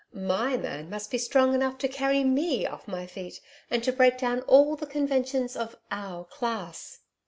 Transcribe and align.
MY 0.13 0.57
man 0.57 0.89
must 0.89 1.11
be 1.11 1.19
strong 1.19 1.53
enough 1.53 1.77
to 1.77 1.87
carry 1.87 2.23
ME 2.23 2.65
off 2.65 2.87
my 2.87 3.05
feet 3.05 3.39
and 3.69 3.83
to 3.83 3.91
break 3.93 4.17
down 4.17 4.41
all 4.47 4.75
the 4.75 4.87
conventions 4.87 5.55
of 5.55 5.75
"OUR 5.91 6.23
CLASS." 6.25 7.01